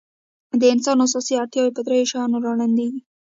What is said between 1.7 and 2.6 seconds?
په درېو شیانو